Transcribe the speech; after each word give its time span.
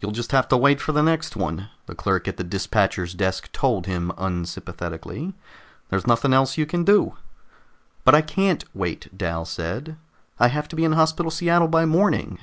"You'll 0.00 0.12
just 0.12 0.32
have 0.32 0.48
to 0.48 0.56
wait 0.56 0.80
for 0.80 0.92
the 0.92 1.02
next 1.02 1.36
one," 1.36 1.68
the 1.84 1.94
clerk 1.94 2.26
at 2.26 2.38
the 2.38 2.42
dispatcher's 2.42 3.12
desk 3.12 3.52
told 3.52 3.84
him 3.84 4.10
unsympathetically. 4.16 5.34
"There's 5.90 6.06
nothing 6.06 6.32
else 6.32 6.56
you 6.56 6.64
can 6.64 6.84
do." 6.84 7.18
"But 8.02 8.14
I 8.14 8.22
can't 8.22 8.64
wait," 8.72 9.08
Dal 9.14 9.44
said. 9.44 9.98
"I 10.40 10.48
have 10.48 10.68
to 10.68 10.76
be 10.76 10.84
in 10.86 10.92
Hospital 10.92 11.30
Seattle 11.30 11.68
by 11.68 11.84
morning." 11.84 12.38